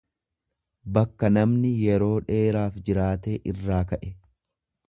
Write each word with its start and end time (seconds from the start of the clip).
bakka 0.95 1.29
namni 1.35 1.73
yeroo 1.83 2.09
dheeraaf 2.31 2.83
jiraatee 2.89 3.39
irraa 3.55 3.83
ka'e. 3.93 4.15